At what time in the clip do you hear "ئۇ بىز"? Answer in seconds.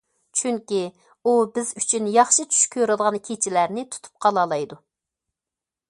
1.25-1.69